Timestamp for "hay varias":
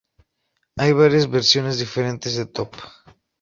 0.77-1.29